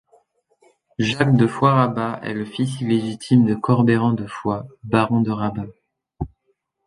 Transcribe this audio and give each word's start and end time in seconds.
Jacques 0.97 1.37
de 1.37 1.45
Foix-Rabat 1.45 2.21
est 2.23 2.33
le 2.33 2.43
fils 2.45 2.81
illégitime 2.81 3.45
de 3.45 3.53
Corbeyran 3.53 4.13
de 4.13 4.25
Foix, 4.25 4.65
baron 4.83 5.21
de 5.21 5.29
Rabat. 5.29 5.67